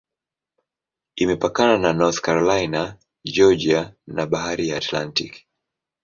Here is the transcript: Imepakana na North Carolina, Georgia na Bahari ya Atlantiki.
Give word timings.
Imepakana 1.23 1.75
na 1.83 1.89
North 1.99 2.19
Carolina, 2.25 2.97
Georgia 3.33 3.95
na 4.07 4.25
Bahari 4.25 4.67
ya 4.69 4.77
Atlantiki. 4.77 5.47